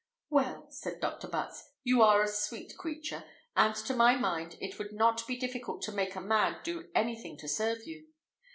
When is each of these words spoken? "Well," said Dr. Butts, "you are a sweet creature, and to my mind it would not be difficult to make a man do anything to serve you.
"Well," 0.31 0.65
said 0.71 0.99
Dr. 0.99 1.27
Butts, 1.27 1.69
"you 1.83 2.01
are 2.01 2.23
a 2.23 2.27
sweet 2.27 2.75
creature, 2.75 3.23
and 3.55 3.75
to 3.75 3.93
my 3.95 4.15
mind 4.15 4.57
it 4.59 4.79
would 4.79 4.91
not 4.93 5.27
be 5.27 5.37
difficult 5.37 5.83
to 5.83 5.91
make 5.91 6.15
a 6.15 6.21
man 6.21 6.59
do 6.63 6.89
anything 6.95 7.37
to 7.37 7.47
serve 7.47 7.83
you. 7.85 8.07